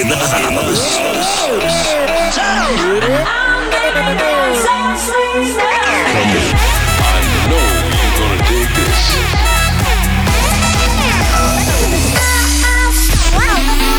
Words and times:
in 0.00 0.08
the 0.08 0.16
house. 0.16 0.98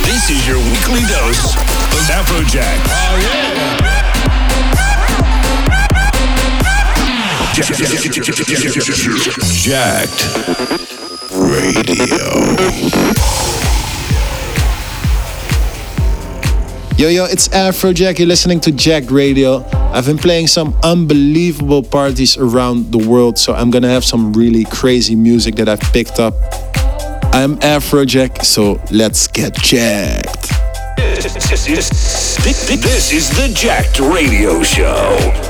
This 0.04 0.30
is 0.32 0.48
your 0.48 0.58
weekly 0.58 1.02
dose 1.08 1.56
of 1.56 2.04
Afrojack. 2.12 2.80
Oh 2.92 3.18
yeah. 3.22 3.56
Jacked 9.64 10.22
Radio. 11.32 12.26
Yo, 16.98 17.10
yo, 17.10 17.26
it's 17.26 17.50
Afrojack. 17.50 18.20
You're 18.20 18.28
listening 18.30 18.62
to 18.62 18.72
Jacked 18.72 19.12
Radio. 19.12 19.66
I've 19.92 20.06
been 20.06 20.18
playing 20.18 20.48
some 20.48 20.74
unbelievable 20.82 21.84
parties 21.84 22.38
around 22.38 22.94
the 22.94 22.98
world, 22.98 23.38
so 23.38 23.54
I'm 23.54 23.70
gonna 23.70 23.90
have 23.90 24.06
some 24.06 24.32
really 24.32 24.64
crazy 24.64 25.14
music 25.14 25.56
that 25.56 25.68
I've 25.68 25.82
picked 25.92 26.22
up. 26.22 26.34
I'm 27.34 27.58
Afrojack, 27.58 28.46
so 28.46 28.80
let's 28.92 29.28
get 29.28 29.56
jacked. 29.56 30.52
This 30.96 31.68
is, 31.68 32.80
this 32.82 33.12
is 33.12 33.30
the 33.32 33.52
Jacked 33.54 34.00
Radio 34.00 34.64
Show. 34.64 35.45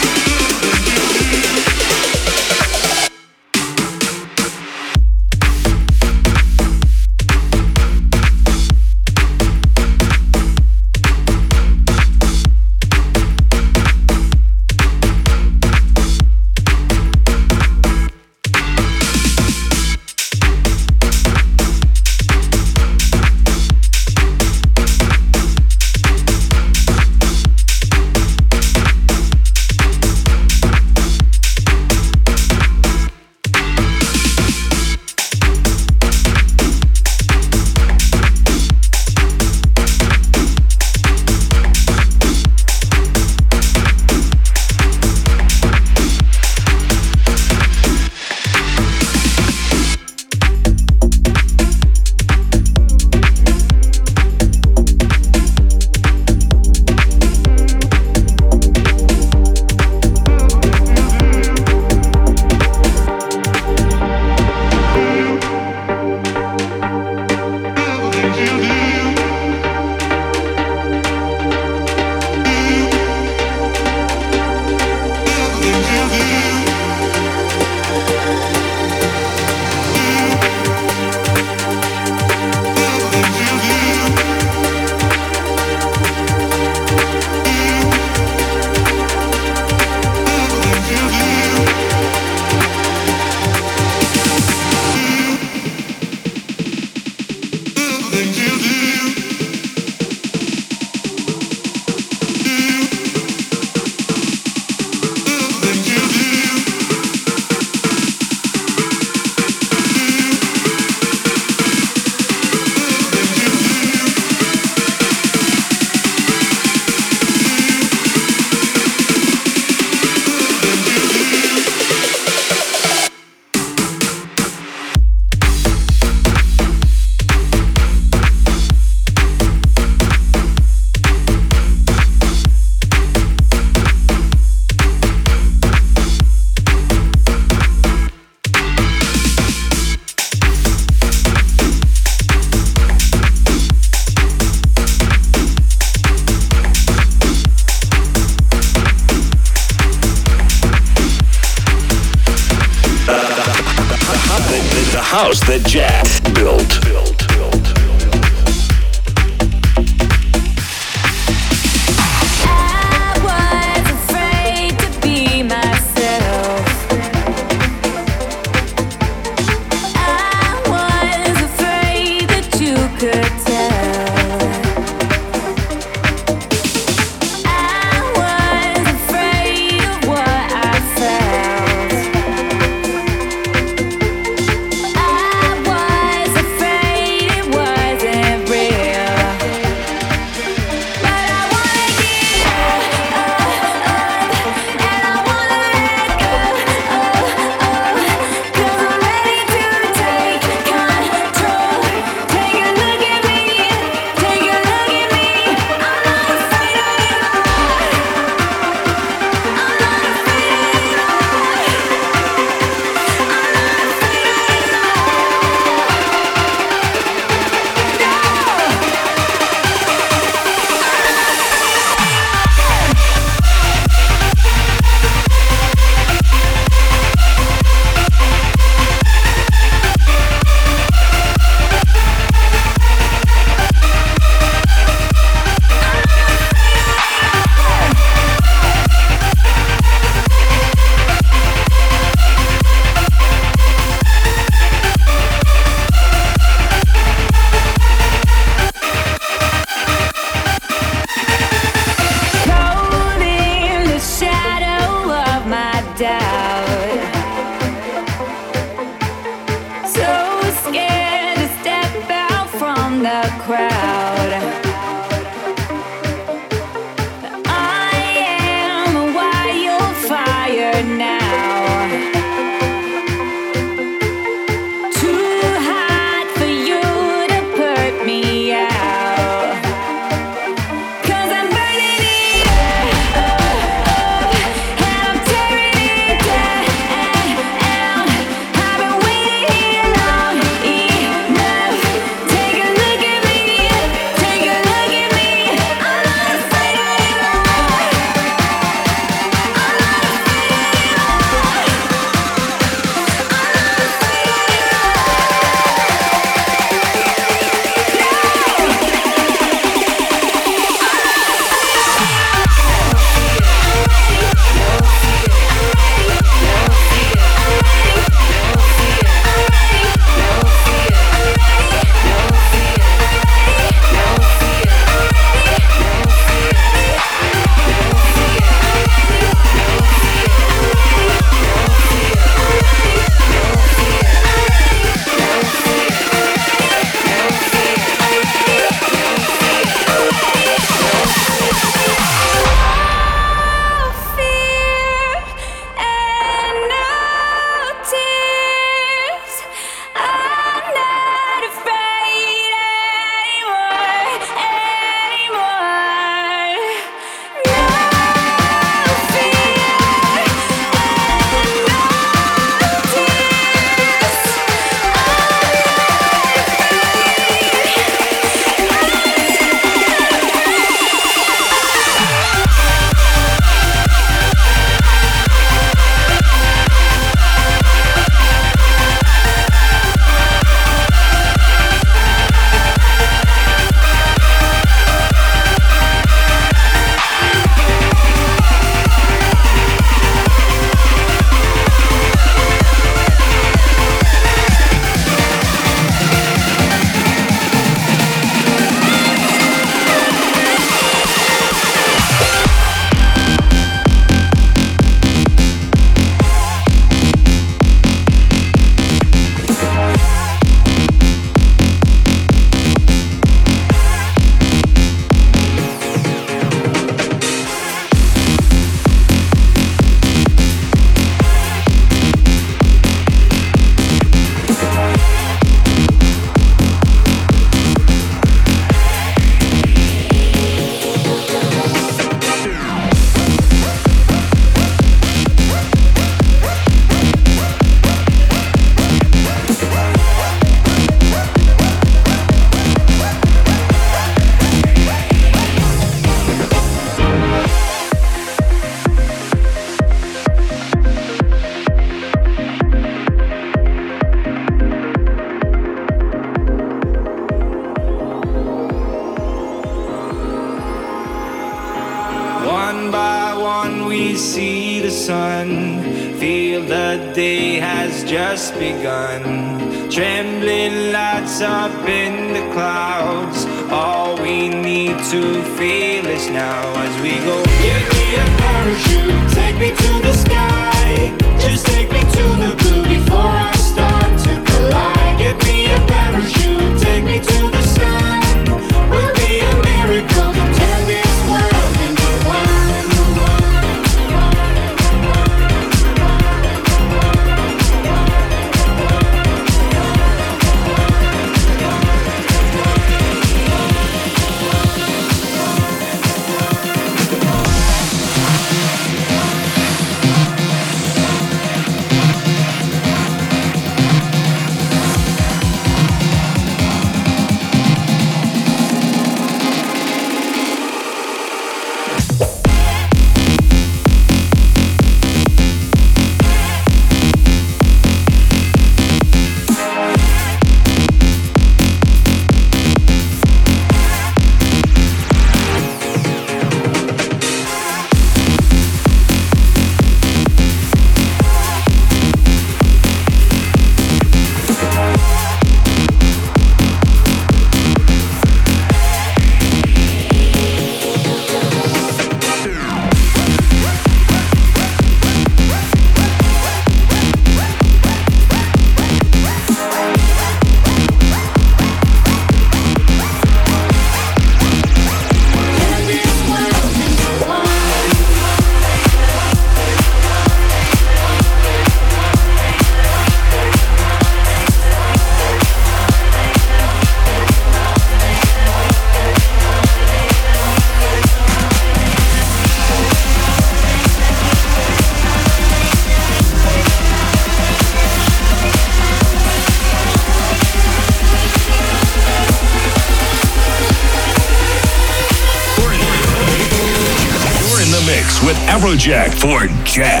For 599.21 599.45
Jack. 599.63 600.00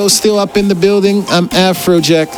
Yo, 0.00 0.08
still 0.08 0.38
up 0.38 0.56
in 0.56 0.66
the 0.66 0.74
building. 0.74 1.22
I'm 1.28 1.46
Afrojack. 1.48 2.30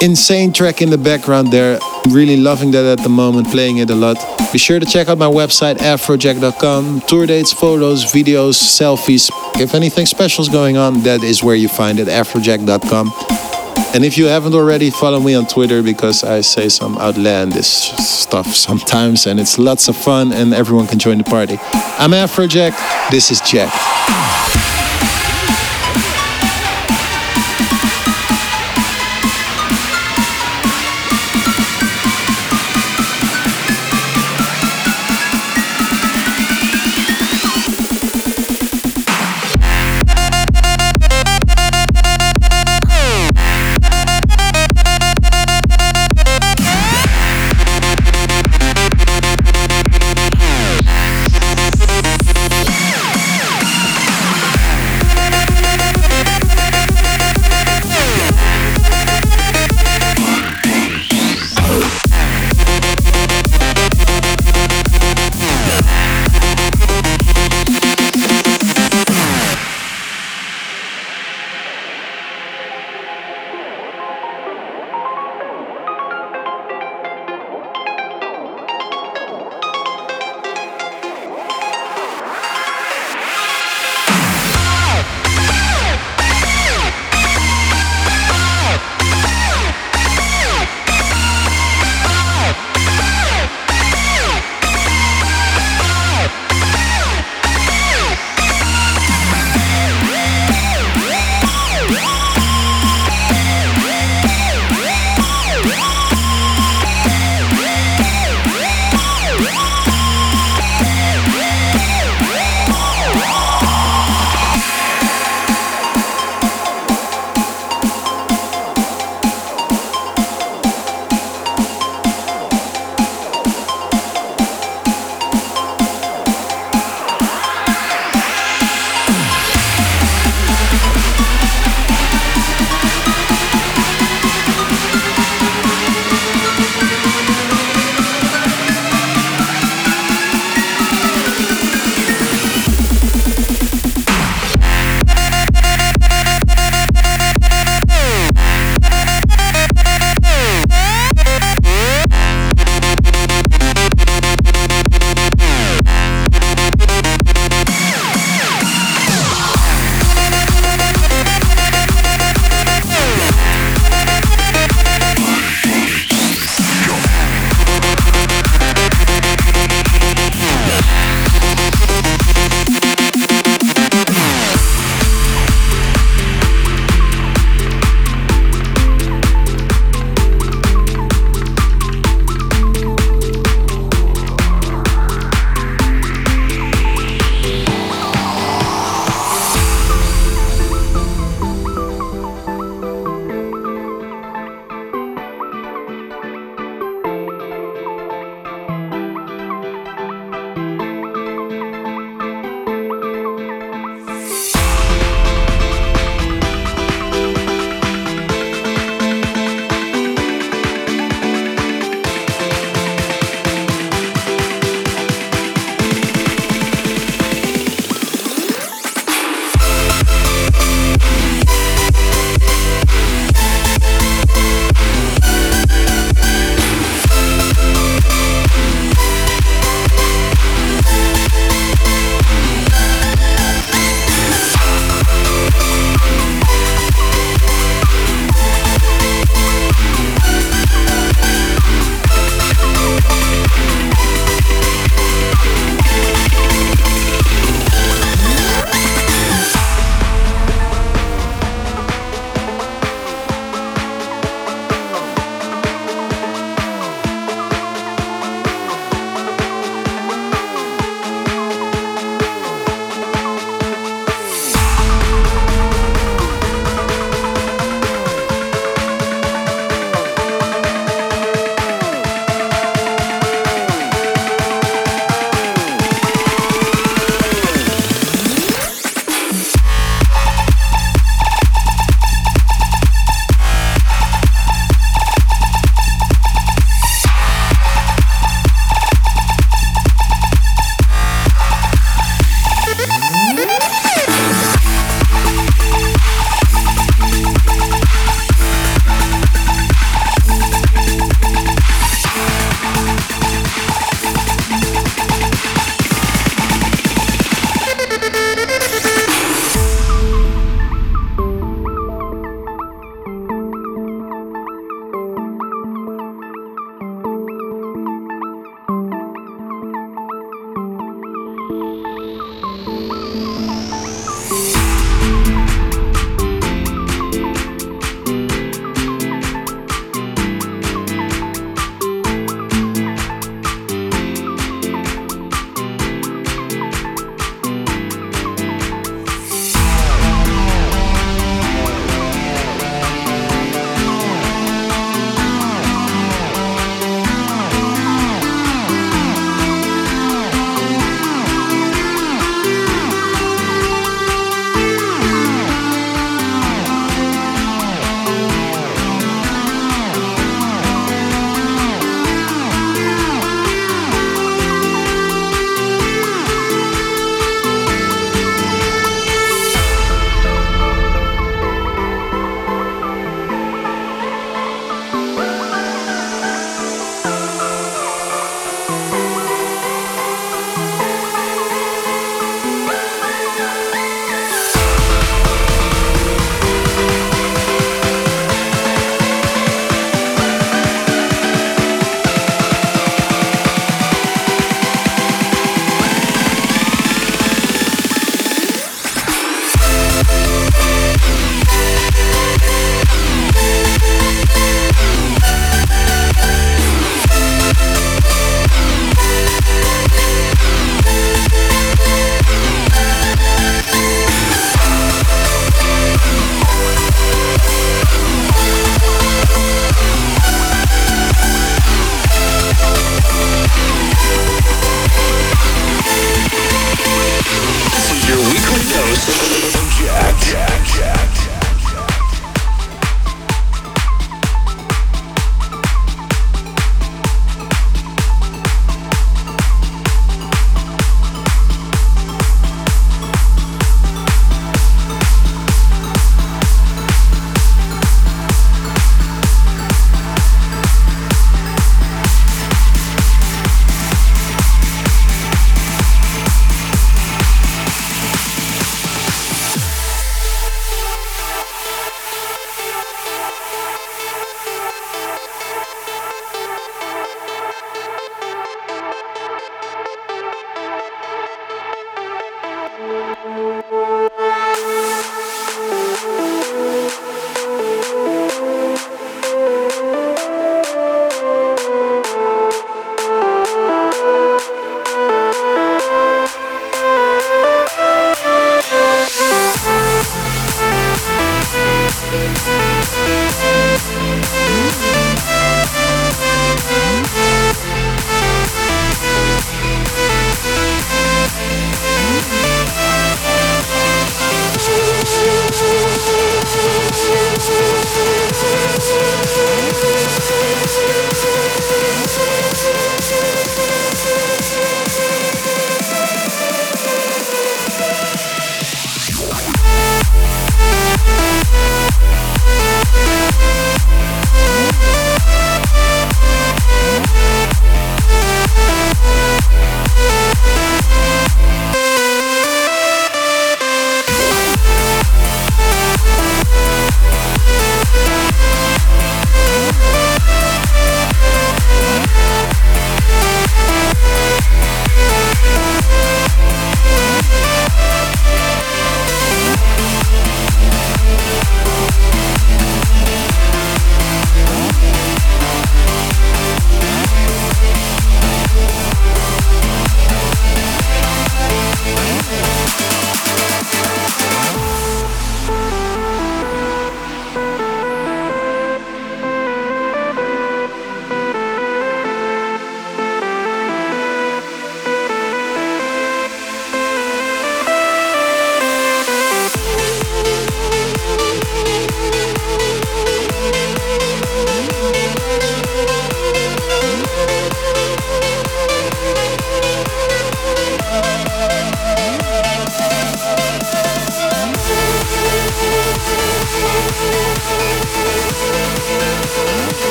Insane 0.00 0.52
track 0.52 0.80
in 0.80 0.90
the 0.90 0.96
background 0.96 1.50
there. 1.50 1.80
Really 2.10 2.36
loving 2.36 2.70
that 2.70 2.84
at 2.84 3.02
the 3.02 3.08
moment, 3.08 3.50
playing 3.50 3.78
it 3.78 3.90
a 3.90 3.96
lot. 3.96 4.16
Be 4.52 4.58
sure 4.58 4.78
to 4.78 4.86
check 4.86 5.08
out 5.08 5.18
my 5.18 5.26
website, 5.26 5.78
afrojack.com. 5.78 7.00
Tour 7.08 7.26
dates, 7.26 7.52
photos, 7.52 8.04
videos, 8.04 8.62
selfies. 8.62 9.28
If 9.60 9.74
anything 9.74 10.06
special 10.06 10.42
is 10.42 10.48
going 10.48 10.76
on, 10.76 11.02
that 11.02 11.24
is 11.24 11.42
where 11.42 11.56
you 11.56 11.66
find 11.66 11.98
it, 11.98 12.06
afrojack.com. 12.06 13.12
And 13.92 14.04
if 14.04 14.16
you 14.16 14.26
haven't 14.26 14.54
already, 14.54 14.90
follow 14.90 15.18
me 15.18 15.34
on 15.34 15.48
Twitter 15.48 15.82
because 15.82 16.22
I 16.22 16.42
say 16.42 16.68
some 16.68 16.96
outlandish 16.98 17.90
stuff 17.98 18.54
sometimes 18.54 19.26
and 19.26 19.40
it's 19.40 19.58
lots 19.58 19.88
of 19.88 19.96
fun 19.96 20.30
and 20.32 20.54
everyone 20.54 20.86
can 20.86 21.00
join 21.00 21.18
the 21.18 21.24
party. 21.24 21.58
I'm 21.98 22.12
Afrojack. 22.12 23.10
This 23.10 23.32
is 23.32 23.40
Jacked. 23.40 24.77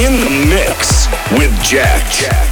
In 0.00 0.12
the 0.18 0.30
mix 0.48 1.08
with 1.32 1.52
Jack. 1.62 2.10
Jack. 2.10 2.49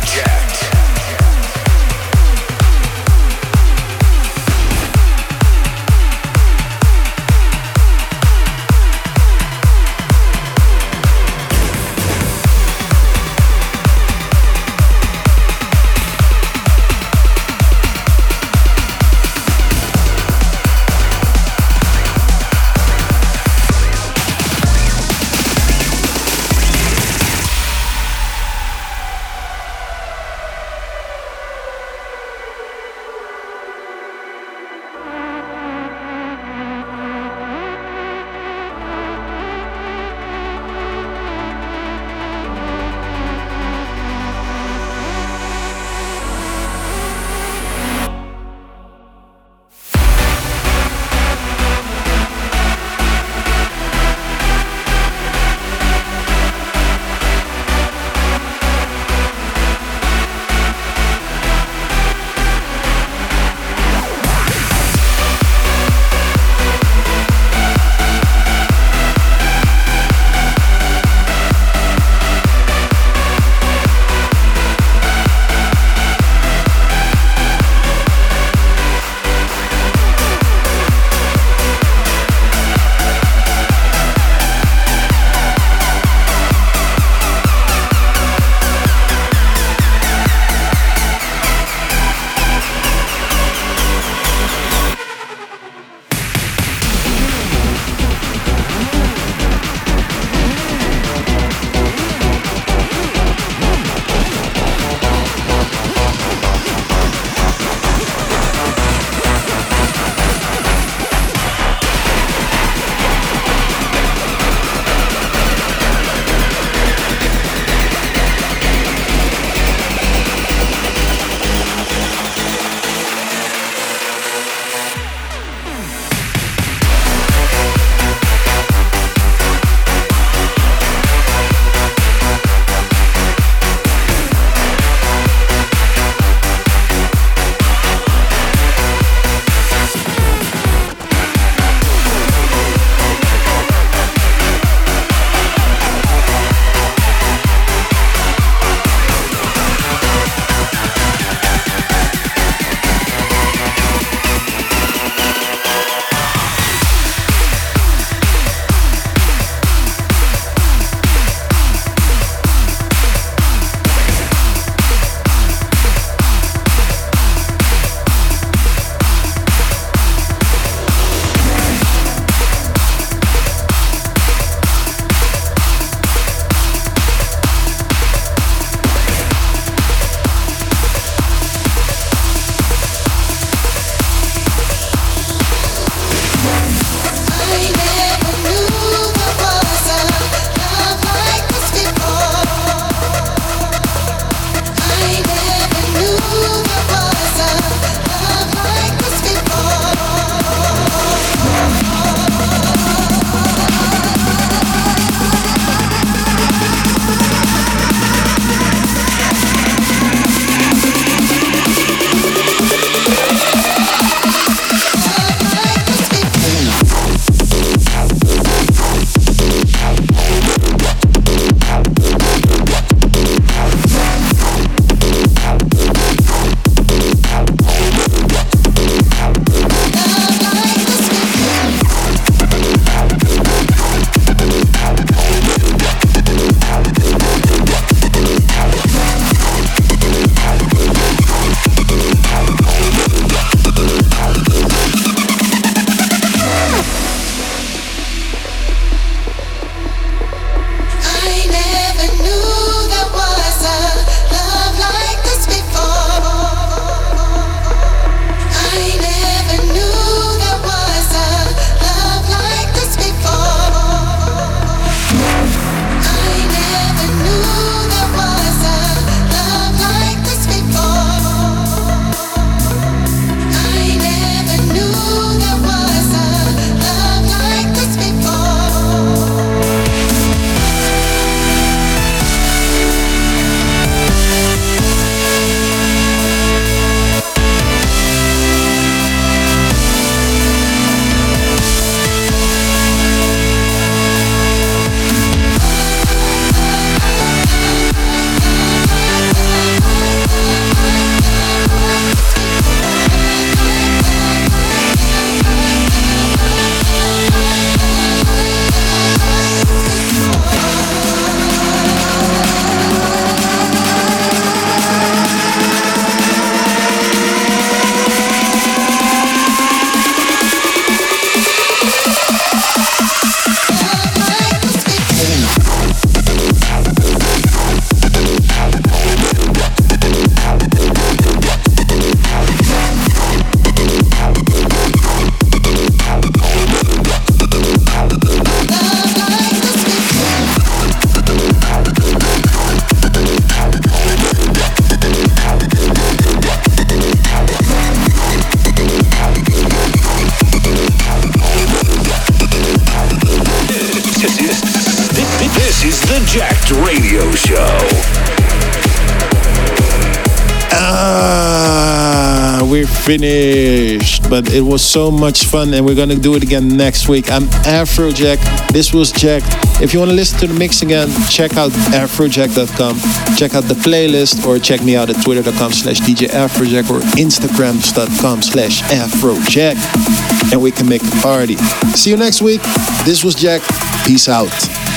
Finished. 363.09 364.29
But 364.29 364.53
it 364.53 364.61
was 364.61 364.83
so 364.83 365.11
much 365.11 365.45
fun, 365.45 365.73
and 365.73 365.87
we're 365.87 365.95
gonna 365.95 366.15
do 366.15 366.35
it 366.35 366.43
again 366.43 366.69
next 366.69 367.09
week. 367.09 367.33
I'm 367.33 367.45
Afrojack. 367.65 368.39
This 368.71 368.93
was 368.93 369.11
Jacked. 369.13 369.47
If 369.83 369.95
you 369.95 369.99
want 369.99 370.11
to 370.11 370.15
listen 370.15 370.39
to 370.41 370.47
the 370.47 370.53
mix 370.53 370.83
again, 370.83 371.09
check 371.31 371.57
out 371.57 371.71
afrojack.com. 371.97 372.99
Check 373.39 373.55
out 373.55 373.65
the 373.65 373.81
playlist, 373.81 374.45
or 374.47 374.59
check 374.59 374.85
me 374.85 374.95
out 374.95 375.09
at 375.09 375.25
twitter.com 375.25 375.73
slash 375.73 376.01
DJ 376.01 376.29
Afrojack 376.29 376.91
or 376.91 377.01
instagrams.com 377.17 378.43
slash 378.43 378.83
Afrojack. 378.83 380.53
And 380.53 380.61
we 380.61 380.71
can 380.71 380.87
make 380.87 381.03
a 381.03 381.17
party. 381.23 381.57
See 381.97 382.11
you 382.11 382.19
next 382.19 382.43
week. 382.43 382.61
This 383.07 383.25
was 383.25 383.35
Jacked. 383.35 383.65
Peace 384.05 384.29
out. 384.29 384.88